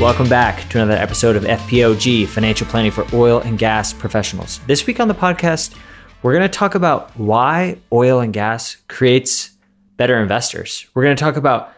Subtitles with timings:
[0.00, 4.58] Welcome back to another episode of FPOG, Financial Planning for Oil and Gas Professionals.
[4.66, 5.76] This week on the podcast,
[6.22, 9.50] we're going to talk about why oil and gas creates
[9.98, 10.86] better investors.
[10.94, 11.74] We're going to talk about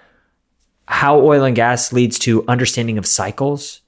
[0.87, 3.81] how oil and gas leads to understanding of cycles,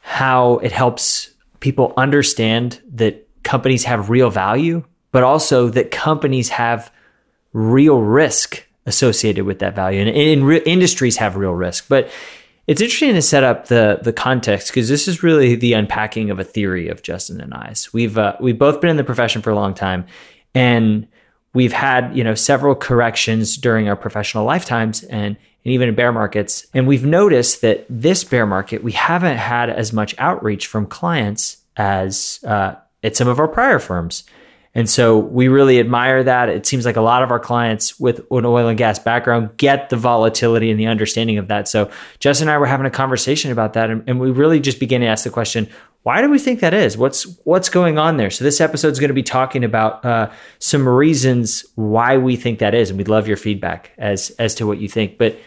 [0.00, 6.90] how it helps people understand that companies have real value, but also that companies have
[7.52, 10.00] real risk associated with that value.
[10.00, 11.90] And in, in industries have real risk.
[11.90, 12.08] But
[12.66, 16.38] it's interesting to set up the the context because this is really the unpacking of
[16.38, 17.92] a theory of Justin and I's.
[17.92, 20.06] We've uh, we've both been in the profession for a long time,
[20.54, 21.06] and
[21.54, 26.12] we've had you know several corrections during our professional lifetimes, and and even in bear
[26.12, 26.66] markets.
[26.74, 31.58] And we've noticed that this bear market we haven't had as much outreach from clients
[31.76, 34.24] as uh, at some of our prior firms.
[34.76, 36.50] And so we really admire that.
[36.50, 39.88] It seems like a lot of our clients with an oil and gas background get
[39.88, 41.66] the volatility and the understanding of that.
[41.66, 44.78] So Justin and I were having a conversation about that, and, and we really just
[44.78, 45.66] began to ask the question:
[46.02, 46.98] Why do we think that is?
[46.98, 48.28] What's what's going on there?
[48.28, 52.58] So this episode is going to be talking about uh, some reasons why we think
[52.58, 55.16] that is, and we'd love your feedback as as to what you think.
[55.16, 55.38] But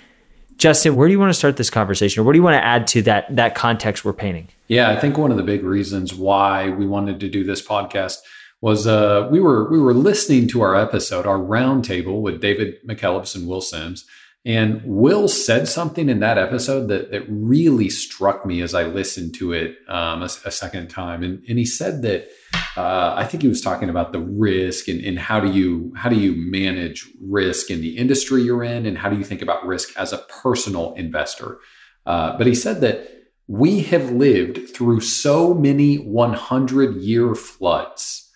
[0.57, 2.65] Justin, where do you want to start this conversation, or what do you want to
[2.65, 4.47] add to that that context we're painting?
[4.67, 8.17] Yeah, I think one of the big reasons why we wanted to do this podcast
[8.61, 13.35] was uh, we were we were listening to our episode, our roundtable with David McKellips
[13.35, 14.05] and Will Sims,
[14.45, 19.33] and Will said something in that episode that that really struck me as I listened
[19.35, 22.27] to it um, a, a, second time, and and he said that
[22.75, 26.09] uh, I think he was talking about the risk and, and how do you how
[26.09, 29.65] do you manage risk in the industry you're in, and how do you think about
[29.65, 31.59] risk as a personal investor.
[32.05, 33.09] Uh, but he said that
[33.47, 38.28] we have lived through so many 100 year floods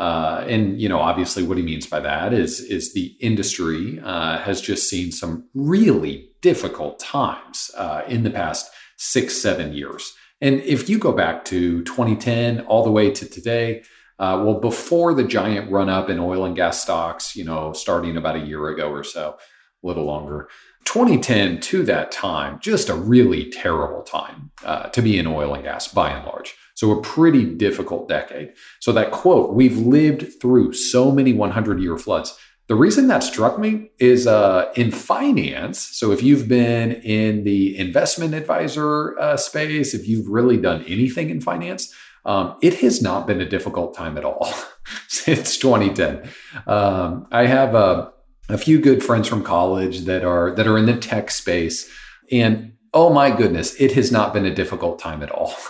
[0.00, 4.38] uh, and you know, obviously, what he means by that is is the industry uh,
[4.38, 10.10] has just seen some really difficult times uh, in the past six seven years.
[10.40, 13.82] And if you go back to 2010 all the way to today,
[14.18, 18.16] uh, well, before the giant run up in oil and gas stocks, you know, starting
[18.16, 19.36] about a year ago or so,
[19.84, 20.48] a little longer.
[20.84, 25.64] 2010 to that time, just a really terrible time uh, to be in oil and
[25.64, 26.54] gas by and large.
[26.74, 28.54] So, a pretty difficult decade.
[28.80, 32.36] So, that quote, we've lived through so many 100 year floods.
[32.68, 35.80] The reason that struck me is uh, in finance.
[35.92, 41.30] So, if you've been in the investment advisor uh, space, if you've really done anything
[41.30, 44.52] in finance, um, it has not been a difficult time at all
[45.08, 46.30] since 2010.
[46.66, 48.12] Um, I have a,
[48.52, 51.90] a few good friends from college that are that are in the tech space,
[52.30, 55.54] and oh my goodness, it has not been a difficult time at all.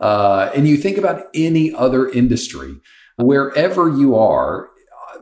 [0.00, 2.74] Uh, and you think about any other industry,
[3.16, 4.68] wherever you are,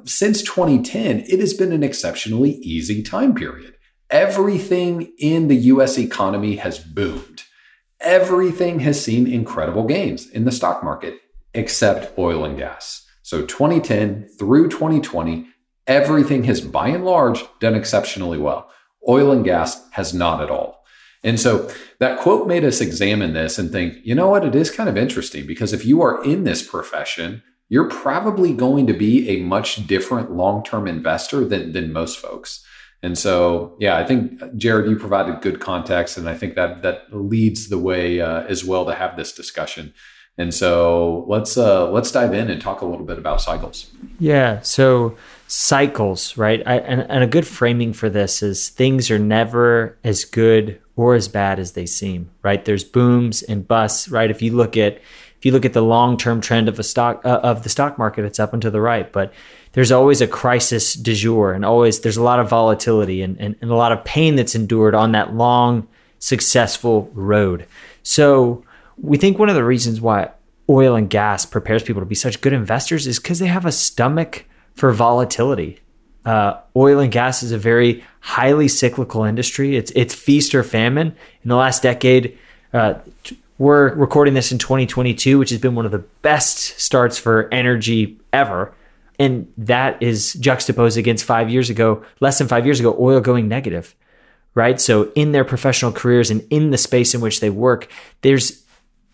[0.05, 3.75] since 2010, it has been an exceptionally easy time period.
[4.11, 7.45] Everything in the US economy has boomed.
[8.01, 11.21] Everything has seen incredible gains in the stock market,
[11.55, 13.07] except oil and gas.
[13.23, 15.47] So 2010 through 2020,
[15.87, 18.71] everything has by and large done exceptionally well.
[19.09, 20.85] Oil and gas has not at all.
[21.25, 24.45] And so that quote made us examine this and think, you know what?
[24.45, 28.87] It is kind of interesting because if you are in this profession, you're probably going
[28.87, 32.65] to be a much different long term investor than, than most folks.
[33.03, 37.07] And so, yeah, I think Jared, you provided good context, and I think that that
[37.11, 39.93] leads the way uh, as well to have this discussion.
[40.39, 43.91] And so, let's uh, let's dive in and talk a little bit about cycles.
[44.21, 44.61] Yeah.
[44.61, 45.17] So
[45.53, 46.63] cycles, right?
[46.65, 51.15] I, and, and a good framing for this is things are never as good or
[51.15, 52.65] as bad as they seem, right?
[52.65, 54.31] There's booms and busts, right?
[54.31, 57.41] If you look at if you look at the long-term trend of a stock uh,
[57.43, 59.35] of the stock market, it's up and to the right, but
[59.73, 63.55] there's always a crisis du jour and always there's a lot of volatility and, and,
[63.61, 65.87] and a lot of pain that's endured on that long
[66.19, 67.67] successful road.
[68.03, 68.65] So
[68.97, 70.31] we think one of the reasons why
[70.71, 73.73] oil and gas prepares people to be such good investors is because they have a
[73.73, 75.79] stomach for volatility
[76.25, 79.77] uh, oil and gas is a very highly cyclical industry.
[79.77, 81.09] It's it's feast or famine.
[81.43, 82.39] In the last decade,
[82.73, 82.95] uh,
[83.59, 88.19] we're recording this in 2022, which has been one of the best starts for energy
[88.33, 88.73] ever,
[89.19, 93.49] and that is juxtaposed against five years ago, less than five years ago, oil going
[93.49, 93.95] negative.
[94.55, 94.79] Right.
[94.79, 97.89] So in their professional careers and in the space in which they work,
[98.21, 98.63] there's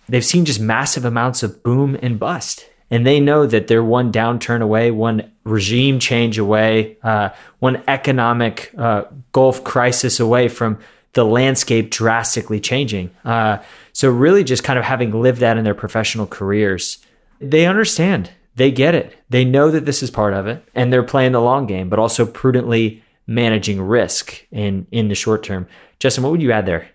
[0.08, 2.68] they've seen just massive amounts of boom and bust.
[2.90, 8.72] And they know that they're one downturn away, one regime change away, uh, one economic
[8.78, 10.78] uh, Gulf crisis away from
[11.12, 13.10] the landscape drastically changing.
[13.24, 13.58] Uh,
[13.92, 16.98] so, really, just kind of having lived that in their professional careers,
[17.40, 21.02] they understand, they get it, they know that this is part of it, and they're
[21.02, 25.66] playing the long game, but also prudently managing risk in in the short term.
[25.98, 26.88] Justin, what would you add there?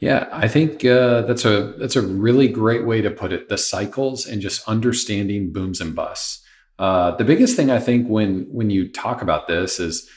[0.00, 3.50] Yeah, I think uh, that's a that's a really great way to put it.
[3.50, 6.42] The cycles and just understanding booms and busts.
[6.78, 10.08] Uh, the biggest thing I think when when you talk about this is,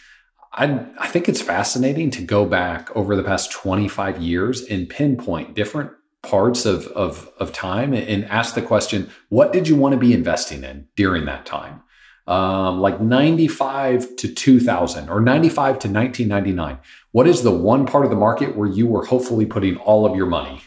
[0.54, 4.90] I I think it's fascinating to go back over the past twenty five years and
[4.90, 5.92] pinpoint different
[6.22, 10.14] parts of of of time and ask the question, what did you want to be
[10.14, 11.82] investing in during that time?
[12.28, 16.80] Um, like 95 to 2000 or 95 to 1999
[17.12, 20.16] what is the one part of the market where you were hopefully putting all of
[20.16, 20.62] your money?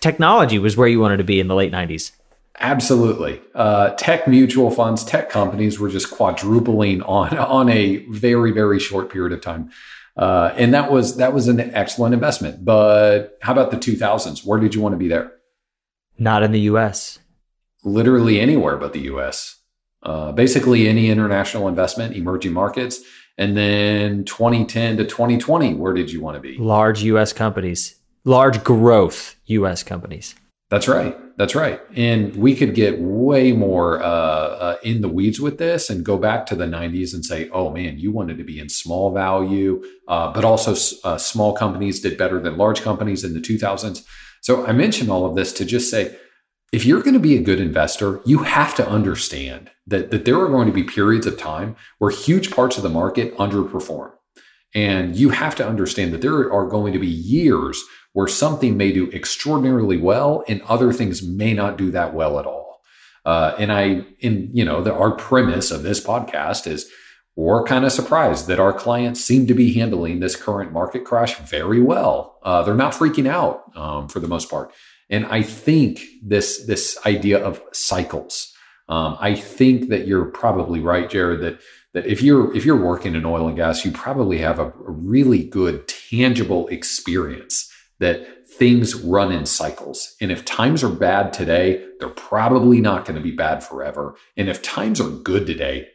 [0.00, 2.12] Technology was where you wanted to be in the late 90s
[2.60, 3.40] absolutely.
[3.54, 9.10] Uh, tech mutual funds tech companies were just quadrupling on on a very very short
[9.10, 9.70] period of time.
[10.16, 12.64] Uh, and that was that was an excellent investment.
[12.64, 15.32] But how about the 2000s where did you want to be there?
[16.18, 17.18] Not in the us
[17.82, 19.56] literally anywhere but the us
[20.04, 23.00] uh, basically any international investment, emerging markets.
[23.36, 26.56] And then 2010 to 2020, where did you want to be?
[26.56, 30.34] Large US companies, large growth US companies.
[30.70, 31.16] That's right.
[31.36, 31.80] That's right.
[31.94, 36.16] And we could get way more uh, uh, in the weeds with this and go
[36.16, 39.82] back to the 90s and say, oh man, you wanted to be in small value,
[40.06, 40.72] uh, but also
[41.02, 44.04] uh, small companies did better than large companies in the 2000s.
[44.42, 46.16] So I mention all of this to just say,
[46.74, 50.40] if you're going to be a good investor, you have to understand that, that there
[50.40, 54.10] are going to be periods of time where huge parts of the market underperform.
[54.74, 57.80] And you have to understand that there are going to be years
[58.12, 62.46] where something may do extraordinarily well and other things may not do that well at
[62.46, 62.82] all.
[63.24, 66.90] Uh, and I, in you know, the, our premise of this podcast is
[67.36, 71.36] we're kind of surprised that our clients seem to be handling this current market crash
[71.36, 72.40] very well.
[72.42, 74.72] Uh, they're not freaking out um, for the most part.
[75.10, 78.52] And I think this this idea of cycles.
[78.88, 81.40] Um, I think that you're probably right, Jared.
[81.40, 81.60] That
[81.92, 84.90] that if you're if you're working in oil and gas, you probably have a, a
[84.90, 87.70] really good tangible experience
[88.00, 90.14] that things run in cycles.
[90.20, 94.16] And if times are bad today, they're probably not going to be bad forever.
[94.36, 95.88] And if times are good today,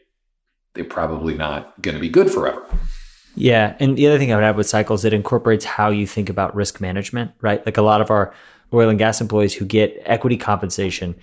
[0.74, 2.66] they're probably not going to be good forever.
[3.36, 3.76] Yeah.
[3.78, 6.54] And the other thing I would add with cycles, it incorporates how you think about
[6.54, 7.64] risk management, right?
[7.64, 8.34] Like a lot of our
[8.72, 11.14] oil and gas employees who get equity compensation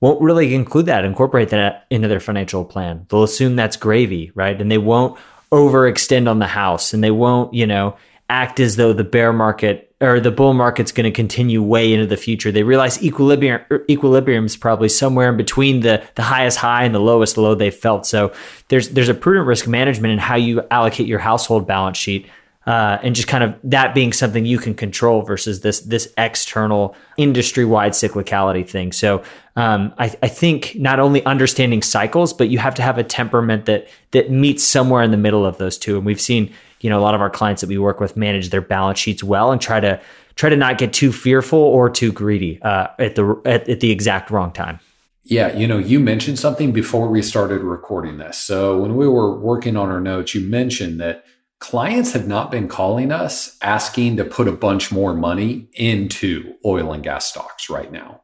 [0.00, 3.06] won't really include that, incorporate that into their financial plan.
[3.08, 4.60] They'll assume that's gravy, right?
[4.60, 5.18] And they won't
[5.50, 7.96] overextend on the house and they won't, you know,
[8.28, 12.06] act as though the bear market or the bull market's going to continue way into
[12.06, 12.50] the future.
[12.50, 16.94] They realize equilibrium er, equilibrium is probably somewhere in between the the highest high and
[16.94, 18.06] the lowest low they've felt.
[18.06, 18.32] So
[18.68, 22.26] there's there's a prudent risk management in how you allocate your household balance sheet
[22.66, 26.96] uh, and just kind of that being something you can control versus this this external
[27.16, 28.92] industry wide cyclicality thing.
[28.92, 29.22] So
[29.56, 33.66] um, I, I, think not only understanding cycles, but you have to have a temperament
[33.66, 35.96] that that meets somewhere in the middle of those two.
[35.96, 38.50] And we've seen you know a lot of our clients that we work with manage
[38.50, 40.00] their balance sheets well and try to
[40.34, 43.90] try to not get too fearful or too greedy uh, at the at, at the
[43.90, 44.80] exact wrong time.
[45.26, 48.36] Yeah, you know, you mentioned something before we started recording this.
[48.36, 51.24] So when we were working on our notes, you mentioned that
[51.60, 56.92] clients have not been calling us asking to put a bunch more money into oil
[56.92, 58.22] and gas stocks right now.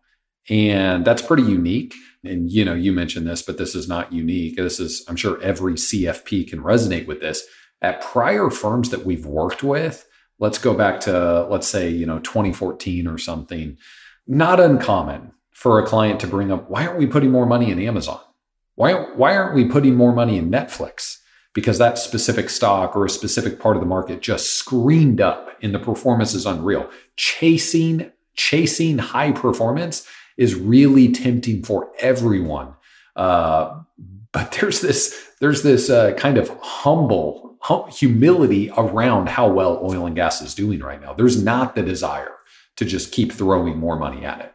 [0.48, 1.94] And that's pretty unique.
[2.24, 4.56] And you know, you mentioned this, but this is not unique.
[4.56, 7.42] This is, I'm sure every CFP can resonate with this.
[7.80, 10.06] At prior firms that we've worked with,
[10.38, 13.78] let's go back to, let's say, you know, 2014 or something,
[14.26, 17.80] not uncommon for a client to bring up, why aren't we putting more money in
[17.80, 18.20] Amazon?
[18.74, 21.19] Why, why aren't we putting more money in Netflix?
[21.52, 25.74] Because that specific stock or a specific part of the market just screamed up and
[25.74, 26.88] the performance is unreal.
[27.16, 32.74] Chasing, chasing high performance is really tempting for everyone.
[33.16, 33.80] Uh,
[34.32, 40.06] but there's this, there's this uh, kind of humble hum- humility around how well oil
[40.06, 41.12] and gas is doing right now.
[41.12, 42.32] There's not the desire
[42.76, 44.54] to just keep throwing more money at it.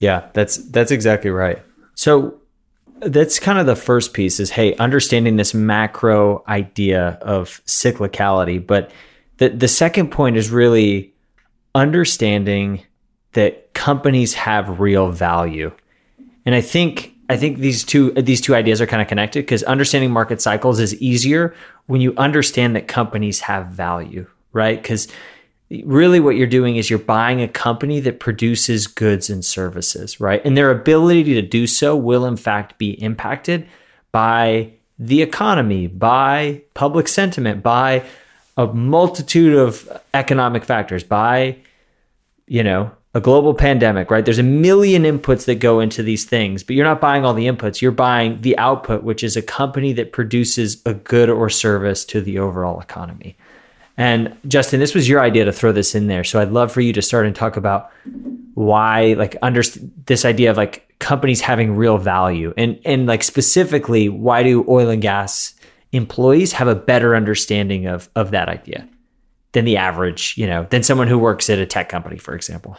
[0.00, 1.62] Yeah, that's that's exactly right.
[1.94, 2.40] So
[3.00, 8.64] that's kind of the first piece is hey understanding this macro idea of cyclicality.
[8.64, 8.90] But
[9.38, 11.12] the the second point is really
[11.74, 12.84] understanding
[13.32, 15.72] that companies have real value.
[16.46, 19.62] And i think i think these two these two ideas are kind of connected because
[19.64, 21.54] understanding market cycles is easier
[21.86, 24.80] when you understand that companies have value right?
[24.80, 25.08] Because
[25.70, 30.44] really what you're doing is you're buying a company that produces goods and services, right?
[30.44, 33.66] And their ability to do so will, in fact, be impacted
[34.12, 38.04] by the economy, by public sentiment, by
[38.56, 41.56] a multitude of economic factors, by,
[42.46, 44.24] you know, a global pandemic, right?
[44.24, 47.46] There's a million inputs that go into these things, but you're not buying all the
[47.46, 47.80] inputs.
[47.80, 52.20] You're buying the output, which is a company that produces a good or service to
[52.20, 53.36] the overall economy.
[53.96, 56.24] And Justin, this was your idea to throw this in there.
[56.24, 57.90] So I'd love for you to start and talk about
[58.54, 59.62] why, like, under
[60.06, 64.88] this idea of like companies having real value and, and like specifically, why do oil
[64.88, 65.54] and gas
[65.92, 68.88] employees have a better understanding of, of that idea
[69.52, 72.76] than the average, you know, than someone who works at a tech company, for example?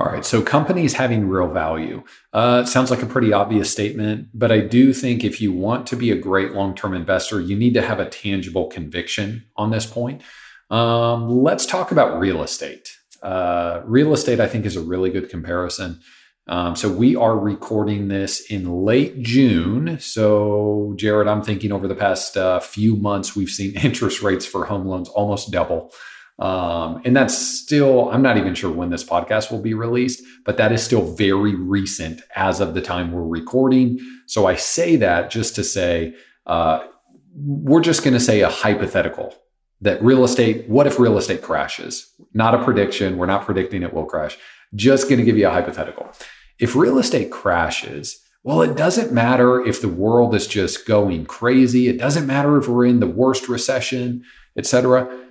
[0.00, 0.24] All right.
[0.24, 2.02] So companies having real value
[2.32, 5.96] uh, sounds like a pretty obvious statement, but I do think if you want to
[5.96, 9.84] be a great long term investor, you need to have a tangible conviction on this
[9.84, 10.22] point.
[10.70, 12.96] Um, let's talk about real estate.
[13.22, 16.00] Uh, real estate, I think, is a really good comparison.
[16.46, 19.98] Um, so we are recording this in late June.
[20.00, 24.64] So, Jared, I'm thinking over the past uh, few months, we've seen interest rates for
[24.64, 25.92] home loans almost double.
[26.38, 30.56] Um, and that's still, I'm not even sure when this podcast will be released, but
[30.56, 33.98] that is still very recent as of the time we're recording.
[34.26, 36.14] So I say that just to say,
[36.46, 36.86] uh,
[37.34, 39.34] we're just going to say a hypothetical
[39.80, 42.12] that real estate, what if real estate crashes?
[42.34, 43.16] Not a prediction.
[43.16, 44.36] We're not predicting it will crash.
[44.74, 46.10] Just going to give you a hypothetical.
[46.58, 51.88] If real estate crashes, well, it doesn't matter if the world is just going crazy.
[51.88, 54.24] It doesn't matter if we're in the worst recession,
[54.56, 55.26] et cetera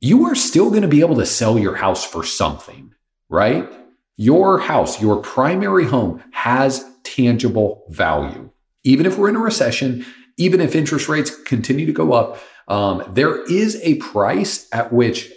[0.00, 2.94] you are still going to be able to sell your house for something,
[3.28, 3.70] right?
[4.16, 8.50] Your house, your primary home has tangible value.
[8.82, 10.04] Even if we're in a recession,
[10.38, 12.38] even if interest rates continue to go up,
[12.70, 15.30] um, there is a price at which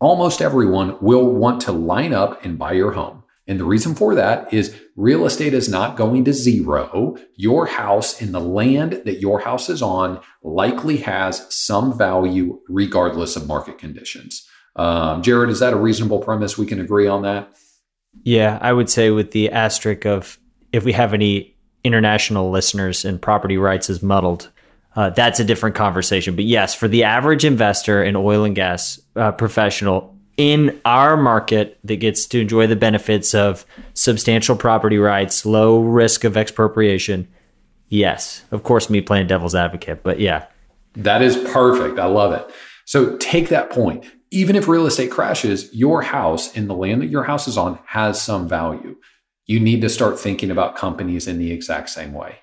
[0.00, 3.22] almost everyone will want to line up and buy your home.
[3.46, 7.16] And the reason for that is real estate is not going to zero.
[7.36, 13.36] Your house and the land that your house is on likely has some value regardless
[13.36, 14.46] of market conditions.
[14.76, 16.58] Um, Jared, is that a reasonable premise?
[16.58, 17.56] We can agree on that?
[18.24, 20.38] Yeah, I would say with the asterisk of
[20.72, 24.50] if we have any international listeners and property rights is muddled,
[25.00, 26.36] uh, that's a different conversation.
[26.36, 31.78] But yes, for the average investor in oil and gas uh, professional, in our market
[31.84, 33.64] that gets to enjoy the benefits of
[33.94, 37.26] substantial property rights, low risk of expropriation.
[37.88, 40.44] Yes, of course, me playing devil's advocate, but yeah.
[40.92, 41.98] That is perfect.
[41.98, 42.46] I love it.
[42.84, 44.04] So take that point.
[44.30, 47.78] Even if real estate crashes, your house and the land that your house is on
[47.86, 48.96] has some value.
[49.46, 52.40] You need to start thinking about companies in the exact same way.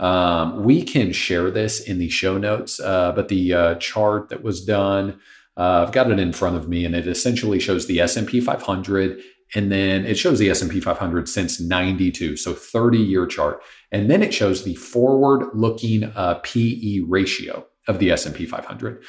[0.00, 4.42] Um, we can share this in the show notes, uh, but the uh, chart that
[4.42, 5.20] was done
[5.60, 9.20] uh, I've got it in front of me, and it essentially shows the S&P 500,
[9.54, 14.22] and then it shows the S&P 500 since 92, so 30 year chart, and then
[14.22, 19.02] it shows the forward-looking uh, PE ratio of the S&P 500.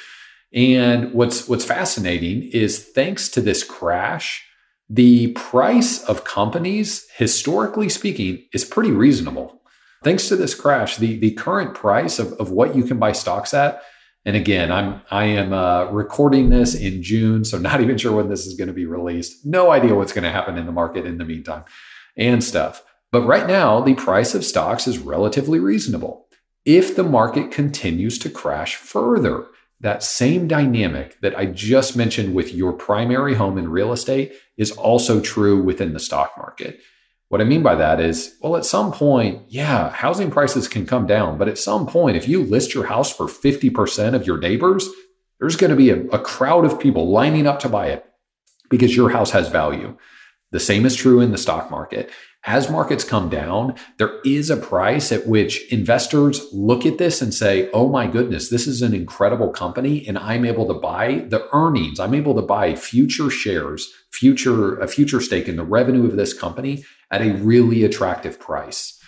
[0.54, 4.46] And what's what's fascinating is thanks to this crash,
[4.90, 9.61] the price of companies, historically speaking, is pretty reasonable.
[10.04, 13.54] Thanks to this crash, the, the current price of, of what you can buy stocks
[13.54, 13.82] at
[14.26, 18.30] and again, I'm I am uh, recording this in June, so not even sure when
[18.30, 19.46] this is going to be released.
[19.46, 21.64] No idea what's going to happen in the market in the meantime,
[22.16, 22.84] and stuff.
[23.12, 26.28] But right now, the price of stocks is relatively reasonable.
[26.64, 29.48] If the market continues to crash further,
[29.82, 34.72] that same dynamic that I just mentioned with your primary home in real estate is
[34.72, 36.80] also true within the stock market.
[37.32, 41.08] What I mean by that is, well, at some point, yeah, housing prices can come
[41.08, 41.38] down.
[41.38, 44.90] But at some point, if you list your house for 50% of your neighbors,
[45.40, 48.06] there's going to be a, a crowd of people lining up to buy it
[48.70, 49.98] because your house has value.
[50.52, 52.12] The same is true in the stock market.
[52.44, 57.34] As markets come down, there is a price at which investors look at this and
[57.34, 61.48] say, oh my goodness, this is an incredible company, and I'm able to buy the
[61.56, 61.98] earnings.
[61.98, 66.34] I'm able to buy future shares, future, a future stake in the revenue of this
[66.34, 69.00] company at a really attractive price.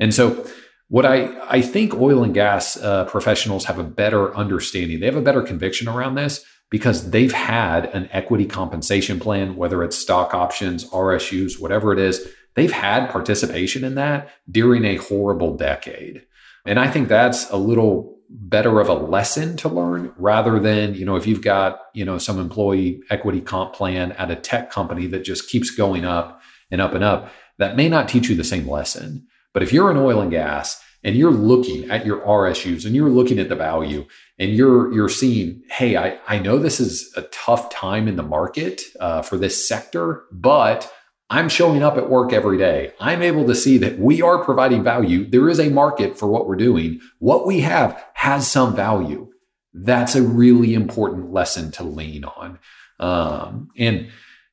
[0.00, 0.46] And so,
[0.90, 5.16] what I, I think oil and gas uh, professionals have a better understanding, they have
[5.16, 10.34] a better conviction around this because they've had an equity compensation plan, whether it's stock
[10.34, 16.22] options, RSUs, whatever it is, they've had participation in that during a horrible decade.
[16.66, 21.06] And I think that's a little better of a lesson to learn rather than, you
[21.06, 25.06] know, if you've got, you know, some employee equity comp plan at a tech company
[25.06, 28.44] that just keeps going up and up and up that may not teach you the
[28.44, 29.26] same lesson.
[29.52, 33.10] But if you're in oil and gas and you're looking at your RSUs and you're
[33.10, 34.06] looking at the value
[34.38, 38.22] and you're you're seeing, hey, I, I know this is a tough time in the
[38.22, 40.90] market uh, for this sector, but
[41.30, 42.92] I'm showing up at work every day.
[43.00, 45.28] I'm able to see that we are providing value.
[45.28, 47.00] There is a market for what we're doing.
[47.18, 49.30] What we have has some value.
[49.74, 52.58] That's a really important lesson to lean on.
[52.98, 54.08] Um, and,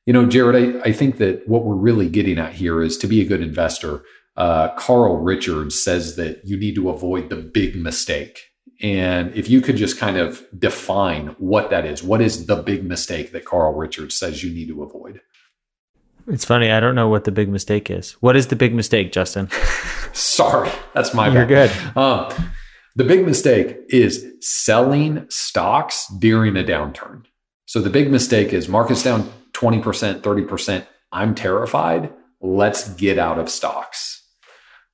[0.06, 3.06] you know, Jared, I, I think that what we're really getting at here is to
[3.06, 4.02] be a good investor.
[4.36, 8.40] Uh, Carl Richards says that you need to avoid the big mistake.
[8.80, 12.84] And if you could just kind of define what that is, what is the big
[12.84, 15.20] mistake that Carl Richards says you need to avoid?
[16.28, 16.70] It's funny.
[16.70, 18.12] I don't know what the big mistake is.
[18.14, 19.48] What is the big mistake, Justin?
[20.12, 21.70] Sorry, that's my You're bad.
[21.70, 21.96] good.
[21.96, 22.52] Um,
[22.96, 27.24] the big mistake is selling stocks during a downturn.
[27.66, 30.86] So the big mistake is markets down 20%, 30%.
[31.12, 32.12] I'm terrified.
[32.40, 34.22] Let's get out of stocks.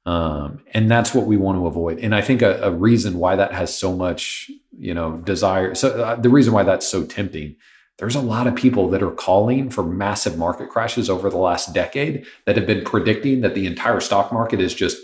[0.04, 1.98] Um, and that's what we want to avoid.
[1.98, 5.74] And I think a, a reason why that has so much, you know, desire.
[5.74, 7.56] So uh, the reason why that's so tempting
[7.98, 11.72] there's a lot of people that are calling for massive market crashes over the last
[11.72, 14.98] decade that have been predicting that the entire stock market is just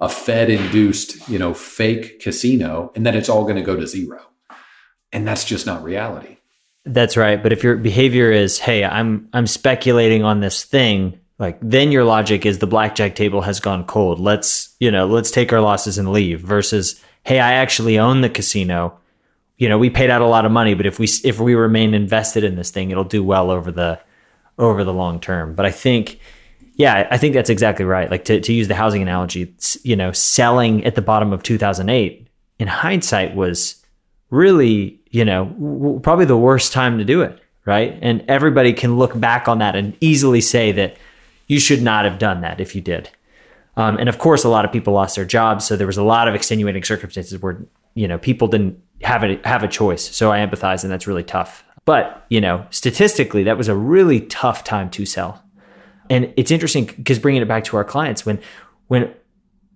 [0.00, 3.86] a Fed induced, you know, fake casino and that it's all going to go to
[3.86, 4.20] zero.
[5.12, 6.38] And that's just not reality.
[6.84, 7.42] That's right.
[7.42, 12.04] But if your behavior is, hey, I'm I'm speculating on this thing, like then your
[12.04, 14.18] logic is the blackjack table has gone cold.
[14.18, 18.30] Let's, you know, let's take our losses and leave versus, hey, I actually own the
[18.30, 19.00] casino
[19.60, 21.92] you know, we paid out a lot of money, but if we if we remain
[21.92, 24.00] invested in this thing, it'll do well over the
[24.58, 25.54] over the long term.
[25.54, 26.18] But I think,
[26.76, 28.10] yeah, I think that's exactly right.
[28.10, 32.26] Like to to use the housing analogy, you know, selling at the bottom of 2008
[32.58, 33.84] in hindsight was
[34.30, 37.98] really, you know, w- probably the worst time to do it, right?
[38.00, 40.96] And everybody can look back on that and easily say that
[41.46, 43.10] you should not have done that if you did.
[43.76, 46.02] Um, and of course, a lot of people lost their jobs, so there was a
[46.02, 47.64] lot of extenuating circumstances where
[47.94, 50.14] you know people didn't have a have a choice.
[50.14, 51.64] So I empathize, and that's really tough.
[51.84, 55.42] But you know, statistically, that was a really tough time to sell.
[56.08, 58.40] And it's interesting because bringing it back to our clients, when
[58.88, 59.14] when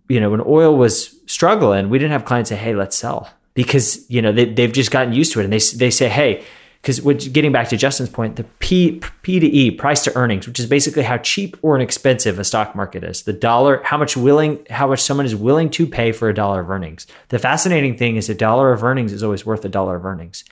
[0.09, 4.09] you know when oil was struggling, we didn't have clients say, "Hey, let's sell," because
[4.11, 6.45] you know they, they've just gotten used to it, and they they say, "Hey."
[6.85, 10.61] because getting back to Justin's point, the P P to E price to earnings, which
[10.61, 14.65] is basically how cheap or inexpensive a stock market is, the dollar, how much willing,
[14.69, 17.07] how much someone is willing to pay for a dollar of earnings.
[17.31, 20.45] The fascinating thing is a dollar of earnings is always worth a dollar of earnings.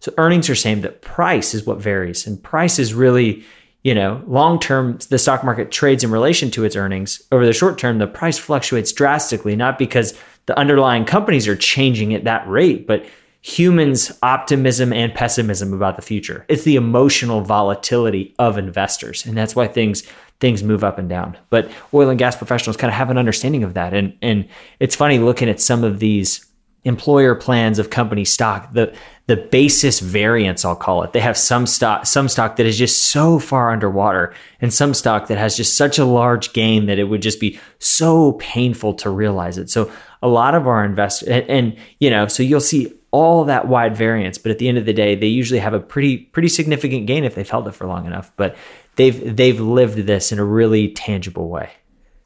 [0.00, 3.44] So earnings are same, that price is what varies, and price is really,
[3.84, 4.98] you know, long term.
[5.08, 7.22] The stock market trades in relation to its earnings.
[7.30, 12.12] Over the short term, the price fluctuates drastically, not because the underlying companies are changing
[12.14, 13.06] at that rate, but
[13.42, 16.46] humans' optimism and pessimism about the future.
[16.48, 20.02] It's the emotional volatility of investors, and that's why things
[20.40, 21.38] things move up and down.
[21.48, 24.48] But oil and gas professionals kind of have an understanding of that, and and
[24.80, 26.44] it's funny looking at some of these
[26.84, 28.72] employer plans of company stock.
[28.72, 28.94] The
[29.26, 31.14] the basis variance, I'll call it.
[31.14, 35.28] They have some stock some stock that is just so far underwater, and some stock
[35.28, 39.10] that has just such a large gain that it would just be so painful to
[39.10, 39.70] realize it.
[39.70, 39.90] So
[40.22, 43.96] a lot of our investors, and, and you know, so you'll see all that wide
[43.96, 47.06] variance, but at the end of the day, they usually have a pretty pretty significant
[47.06, 48.30] gain if they've held it for long enough.
[48.36, 48.56] But
[48.96, 51.70] they've they've lived this in a really tangible way.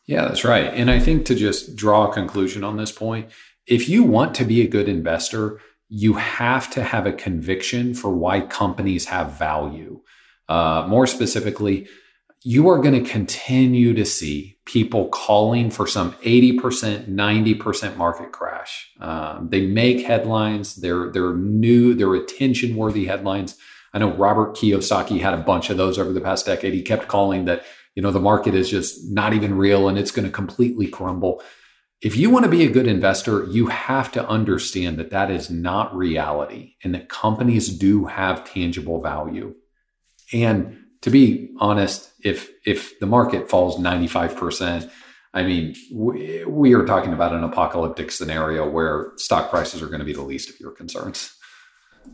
[0.06, 0.72] Yeah, that's right.
[0.72, 3.28] And I think to just draw a conclusion on this point,
[3.68, 8.10] if you want to be a good investor, you have to have a conviction for
[8.10, 10.00] why companies have value.
[10.48, 11.86] Uh, more specifically,
[12.42, 18.90] you are going to continue to see people calling for some 80%, 90% market crash.
[19.00, 20.76] Um, they make headlines.
[20.76, 23.56] They're, they're new, they're attention worthy headlines.
[23.92, 26.74] I know Robert Kiyosaki had a bunch of those over the past decade.
[26.74, 30.10] He kept calling that, you know, the market is just not even real and it's
[30.10, 31.42] going to completely crumble.
[32.00, 35.50] If you want to be a good investor, you have to understand that that is
[35.50, 39.54] not reality and that companies do have tangible value.
[40.32, 44.90] And to be honest, if if the market falls 95%,
[45.34, 50.00] I mean, we, we are talking about an apocalyptic scenario where stock prices are going
[50.00, 51.34] to be the least of your concerns.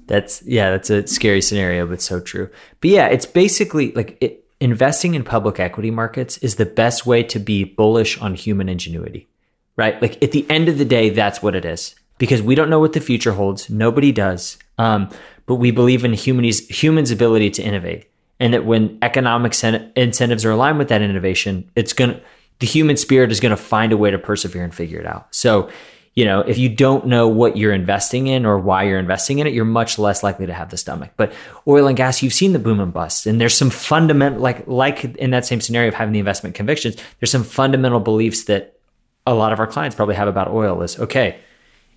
[0.07, 2.51] That's yeah, that's a scary scenario, but so true.
[2.81, 7.23] But yeah, it's basically like it, investing in public equity markets is the best way
[7.23, 9.29] to be bullish on human ingenuity,
[9.77, 10.01] right?
[10.01, 12.81] Like at the end of the day, that's what it is because we don't know
[12.81, 13.69] what the future holds.
[13.69, 14.59] Nobody does.
[14.79, 15.11] Um,
[15.47, 18.07] but we believe in humans humans' ability to innovate
[18.41, 22.21] and that when economic sen- incentives are aligned with that innovation, it's going to
[22.61, 25.35] the human spirit is going to find a way to persevere and figure it out.
[25.35, 25.71] So,
[26.15, 29.49] you know, if you don't know what you're investing in or why you're investing in
[29.49, 31.11] it, you're much less likely to have the stomach.
[31.17, 31.33] But
[31.67, 35.05] oil and gas, you've seen the boom and bust, and there's some fundamental, like like
[35.05, 38.74] in that same scenario of having the investment convictions, there's some fundamental beliefs that
[39.27, 41.39] a lot of our clients probably have about oil is okay,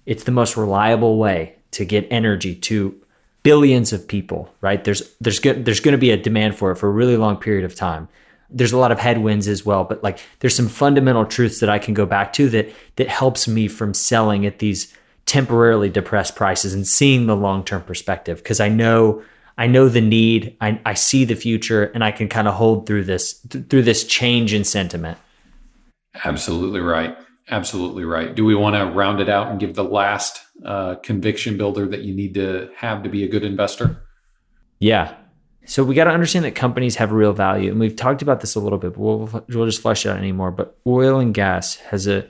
[0.05, 2.99] it's the most reliable way to get energy to
[3.43, 4.83] billions of people, right?
[4.83, 7.37] There's there's go- there's going to be a demand for it for a really long
[7.37, 8.07] period of time.
[8.49, 11.79] There's a lot of headwinds as well, but like there's some fundamental truths that I
[11.79, 14.93] can go back to that that helps me from selling at these
[15.25, 19.21] temporarily depressed prices and seeing the long-term perspective because I know
[19.57, 22.85] I know the need, I, I see the future and I can kind of hold
[22.85, 25.17] through this th- through this change in sentiment.
[26.23, 27.17] Absolutely right.
[27.49, 28.35] Absolutely right.
[28.35, 32.01] Do we want to round it out and give the last uh, conviction builder that
[32.01, 34.03] you need to have to be a good investor?
[34.79, 35.15] Yeah.
[35.65, 38.55] So we got to understand that companies have real value, and we've talked about this
[38.55, 40.51] a little bit, but we'll we'll just flesh it out anymore.
[40.51, 42.25] But oil and gas has a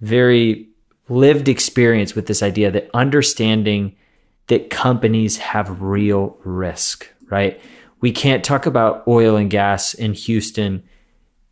[0.00, 0.68] very
[1.08, 3.96] lived experience with this idea that understanding
[4.48, 7.60] that companies have real risk, right?
[8.00, 10.82] We can't talk about oil and gas in Houston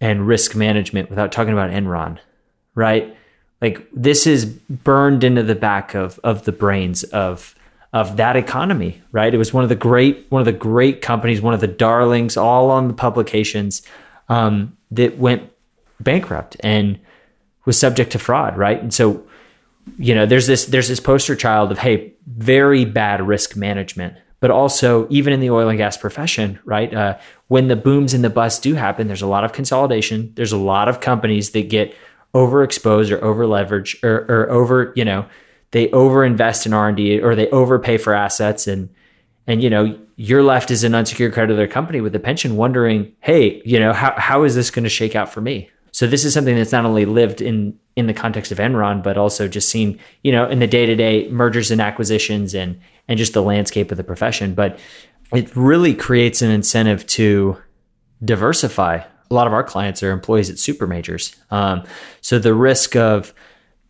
[0.04, 2.18] and risk management without talking about Enron,
[2.74, 3.16] right?
[3.62, 7.54] Like this is burned into the back of of the brains of
[7.94, 9.32] of that economy, right?
[9.32, 12.36] It was one of the great one of the great companies, one of the darlings,
[12.36, 13.80] all on the publications
[14.28, 15.50] um, that went
[16.00, 16.98] bankrupt and
[17.64, 18.82] was subject to fraud, right?
[18.82, 19.26] And so,
[19.96, 24.50] you know, there's this there's this poster child of hey, very bad risk management, but
[24.50, 26.92] also even in the oil and gas profession, right?
[26.92, 27.16] Uh,
[27.48, 30.30] when the booms and the busts do happen, there's a lot of consolidation.
[30.35, 31.96] There's a lot of companies that get
[32.35, 35.24] overexposed or over leveraged or, or over, you know,
[35.70, 38.90] they overinvest in R&D or they overpay for assets and
[39.46, 43.62] and you know, you're left as an unsecured creditor company with a pension wondering, hey,
[43.64, 45.70] you know, how, how is this going to shake out for me?
[45.92, 49.16] So this is something that's not only lived in in the context of Enron, but
[49.16, 53.18] also just seen, you know, in the day to day mergers and acquisitions and and
[53.18, 54.54] just the landscape of the profession.
[54.54, 54.78] But
[55.32, 57.56] it really creates an incentive to
[58.24, 61.34] diversify a lot of our clients are employees at super majors.
[61.50, 61.84] Um,
[62.20, 63.34] so the risk of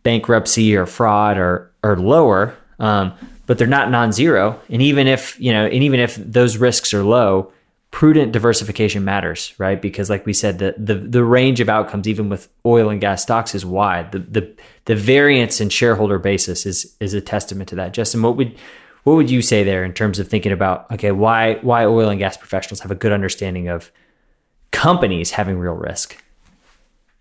[0.03, 3.13] bankruptcy or fraud are, are lower, um,
[3.45, 4.59] but they're not non-zero.
[4.69, 7.51] And even if, you know, and even if those risks are low,
[7.91, 9.81] prudent diversification matters, right?
[9.81, 13.21] Because like we said, the, the, the range of outcomes, even with oil and gas
[13.21, 14.11] stocks is wide.
[14.11, 17.93] The, the, the variance in shareholder basis is, is a testament to that.
[17.93, 18.57] Justin, what would,
[19.05, 22.19] what would you say there in terms of thinking about, okay, why, why oil and
[22.19, 23.91] gas professionals have a good understanding of,
[24.75, 26.21] companies having real risk.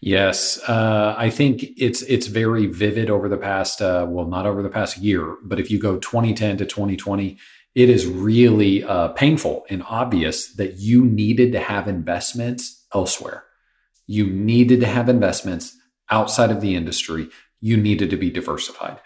[0.00, 4.60] Yes, uh, I think it's it's very vivid over the past uh, well, not over
[4.62, 7.38] the past year, but if you go 2010 to 2020,
[7.74, 13.44] it is really uh, painful and obvious that you needed to have investments elsewhere.
[14.06, 15.74] You needed to have investments
[16.10, 17.30] outside of the industry.
[17.60, 18.98] You needed to be diversified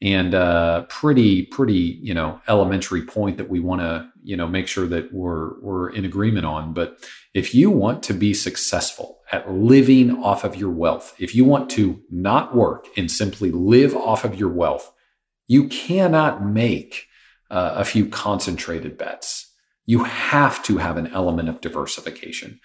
[0.00, 4.68] and uh, pretty pretty you know elementary point that we want to you know make
[4.68, 6.72] sure that we're we're in agreement on.
[6.72, 11.44] But if you want to be successful at living off of your wealth if you
[11.44, 14.92] want to not work and simply live off of your wealth
[15.48, 17.08] you cannot make
[17.50, 19.50] uh, a few concentrated bets.
[19.86, 22.60] You have to have an element of diversification.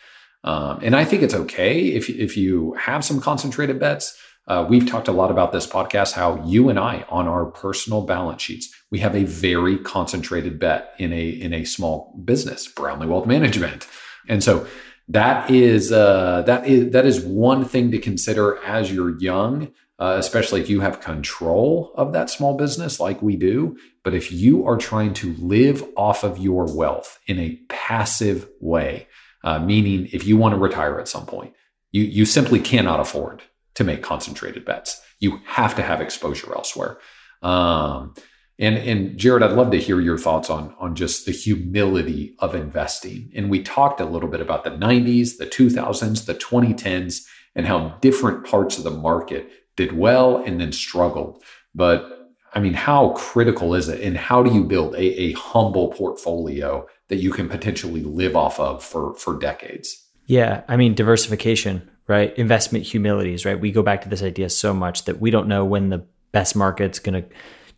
[0.45, 4.13] Um, and i think it's okay if, if you have some concentrated bets
[4.47, 8.01] uh, we've talked a lot about this podcast how you and I, on our personal
[8.01, 13.07] balance sheets, we have a very concentrated bet in a in a small business, Brownlee
[13.07, 13.87] Wealth Management,
[14.27, 14.67] and so
[15.07, 20.15] that is uh, that is that is one thing to consider as you're young, uh,
[20.19, 23.77] especially if you have control of that small business like we do.
[24.03, 29.07] But if you are trying to live off of your wealth in a passive way,
[29.45, 31.53] uh, meaning if you want to retire at some point,
[31.91, 33.41] you you simply cannot afford
[33.75, 35.01] to make concentrated bets.
[35.19, 36.97] You have to have exposure elsewhere.
[37.41, 38.13] Um,
[38.59, 42.53] and and Jared, I'd love to hear your thoughts on on just the humility of
[42.53, 43.31] investing.
[43.35, 47.23] And we talked a little bit about the 90s, the 2000s, the 2010s,
[47.55, 51.43] and how different parts of the market did well and then struggled.
[51.73, 54.01] But I mean, how critical is it?
[54.01, 58.59] And how do you build a, a humble portfolio that you can potentially live off
[58.59, 59.99] of for for decades?
[60.27, 62.37] Yeah, I mean diversification right?
[62.37, 63.59] Investment humilities, right?
[63.59, 66.55] We go back to this idea so much that we don't know when the best
[66.55, 67.29] market's going to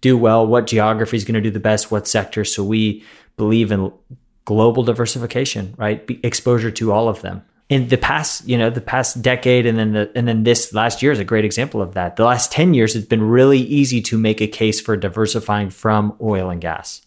[0.01, 2.45] do well, what geography is going to do the best, what sector.
[2.45, 3.03] So we
[3.37, 3.91] believe in
[4.45, 6.05] global diversification, right?
[6.05, 7.43] Be exposure to all of them.
[7.67, 11.01] In the past, you know, the past decade and then the, and then this last
[11.01, 12.15] year is a great example of that.
[12.15, 16.15] The last 10 years it's been really easy to make a case for diversifying from
[16.21, 17.01] oil and gas.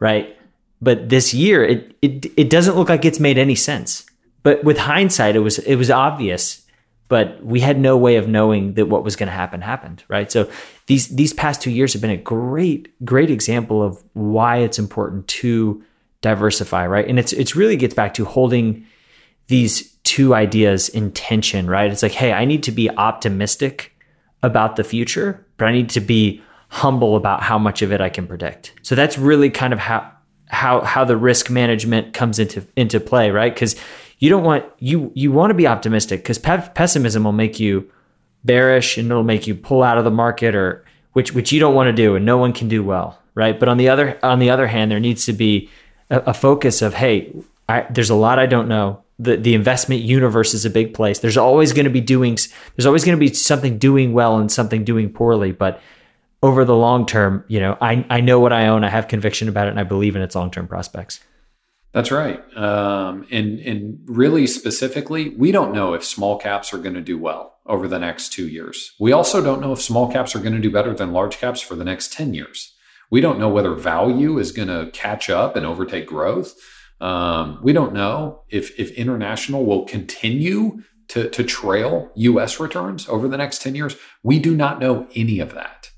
[0.00, 0.36] Right?
[0.82, 4.09] But this year it it it doesn't look like it's made any sense
[4.42, 6.62] but with hindsight, it was it was obvious,
[7.08, 10.30] but we had no way of knowing that what was going to happen happened, right?
[10.30, 10.50] So
[10.86, 15.28] these these past two years have been a great great example of why it's important
[15.28, 15.82] to
[16.20, 17.06] diversify, right?
[17.06, 18.86] And it's it's really gets back to holding
[19.48, 21.90] these two ideas in tension, right?
[21.90, 23.92] It's like, hey, I need to be optimistic
[24.42, 28.08] about the future, but I need to be humble about how much of it I
[28.08, 28.72] can predict.
[28.82, 30.10] So that's really kind of how
[30.46, 33.52] how how the risk management comes into into play, right?
[33.52, 33.76] Because
[34.20, 37.90] you don't want you you want to be optimistic because pe- pessimism will make you
[38.44, 41.74] bearish and it'll make you pull out of the market or which which you don't
[41.74, 43.58] want to do and no one can do well, right?
[43.58, 45.68] But on the other on the other hand, there needs to be
[46.10, 47.34] a, a focus of hey,
[47.68, 49.02] I, there's a lot I don't know.
[49.18, 51.18] The the investment universe is a big place.
[51.18, 52.38] There's always going to be doing.
[52.76, 55.80] There's always going to be something doing well and something doing poorly, but
[56.42, 58.82] over the long term, you know, I, I know what I own.
[58.82, 61.20] I have conviction about it, and I believe in its long term prospects.
[61.92, 62.40] That's right.
[62.56, 67.18] Um, and and really specifically, we don't know if small caps are going to do
[67.18, 68.92] well over the next two years.
[69.00, 71.60] We also don't know if small caps are going to do better than large caps
[71.60, 72.74] for the next ten years.
[73.10, 76.54] We don't know whether value is going to catch up and overtake growth.
[77.00, 82.60] Um, we don't know if if international will continue to to trail U.S.
[82.60, 83.96] returns over the next ten years.
[84.22, 85.90] We do not know any of that.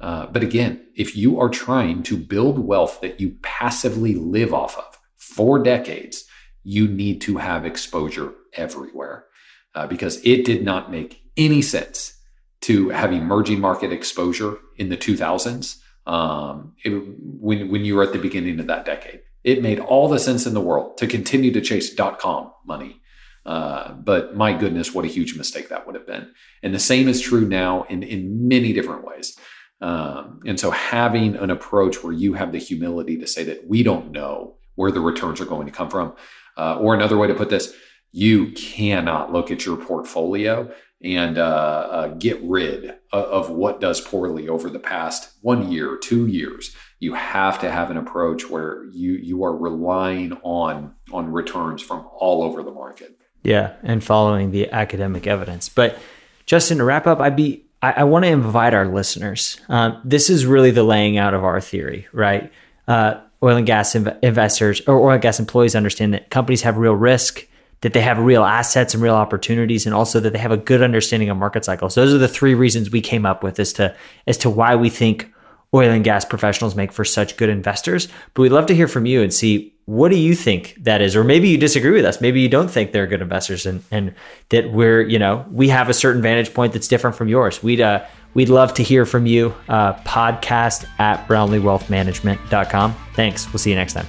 [0.00, 4.78] Uh, but again, if you are trying to build wealth that you passively live off
[4.78, 4.89] of
[5.34, 6.24] for decades,
[6.62, 9.26] you need to have exposure everywhere
[9.74, 12.16] uh, because it did not make any sense
[12.62, 18.12] to have emerging market exposure in the 2000s um, it, when, when you were at
[18.12, 19.20] the beginning of that decade.
[19.42, 23.00] It made all the sense in the world to continue to chase dot com money.
[23.46, 26.30] Uh, but my goodness, what a huge mistake that would have been.
[26.62, 29.38] And the same is true now in, in many different ways.
[29.80, 33.82] Um, and so having an approach where you have the humility to say that we
[33.82, 36.14] don't know where the returns are going to come from,
[36.56, 37.74] uh, or another way to put this,
[38.12, 40.72] you cannot look at your portfolio
[41.04, 41.42] and uh,
[41.90, 46.74] uh, get rid of, of, what does poorly over the past one year, two years.
[46.98, 52.06] You have to have an approach where you you are relying on on returns from
[52.14, 53.18] all over the market.
[53.42, 55.68] Yeah, and following the academic evidence.
[55.68, 55.98] But
[56.46, 59.60] Justin, to wrap up, I'd be I, I want to invite our listeners.
[59.68, 62.52] Um, this is really the laying out of our theory, right?
[62.86, 66.76] Uh, oil and gas inv- investors or oil and gas employees understand that companies have
[66.76, 67.46] real risk,
[67.80, 70.82] that they have real assets and real opportunities, and also that they have a good
[70.82, 71.94] understanding of market cycles.
[71.94, 73.94] Those are the three reasons we came up with as to
[74.26, 75.32] as to why we think
[75.72, 78.08] oil and gas professionals make for such good investors.
[78.34, 81.16] But we'd love to hear from you and see what do you think that is?
[81.16, 82.20] Or maybe you disagree with us.
[82.20, 84.14] Maybe you don't think they're good investors and, and
[84.50, 87.62] that we're, you know, we have a certain vantage point that's different from yours.
[87.62, 89.54] We'd, uh, we'd love to hear from you.
[89.68, 92.94] Uh, podcast at brownleewealthmanagement.com.
[93.14, 93.52] Thanks.
[93.52, 94.06] We'll see you next time.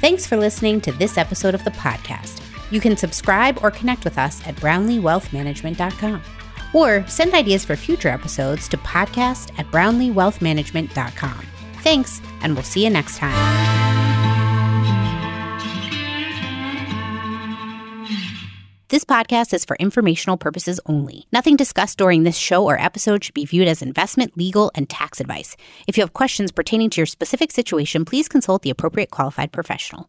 [0.00, 2.40] Thanks for listening to this episode of the podcast.
[2.70, 6.22] You can subscribe or connect with us at brownleewealthmanagement.com
[6.72, 11.46] or send ideas for future episodes to podcast at brownleewealthmanagement.com.
[11.82, 13.79] Thanks, and we'll see you next time.
[18.90, 21.28] This podcast is for informational purposes only.
[21.30, 25.20] Nothing discussed during this show or episode should be viewed as investment, legal, and tax
[25.20, 25.56] advice.
[25.86, 30.08] If you have questions pertaining to your specific situation, please consult the appropriate qualified professional.